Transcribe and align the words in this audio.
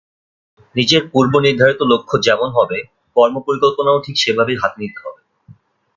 নিজের 0.75 1.01
পূর্বনির্ধারিত 1.11 1.81
লক্ষ্য 1.91 2.15
যেমন 2.21 2.49
হবে, 2.51 2.77
কর্মপরিকল্পনাও 3.15 4.03
ঠিক 4.05 4.15
সেভাবেই 4.17 4.59
হাতে 4.61 4.77
নিতে 4.81 4.99
হবে। 5.05 5.21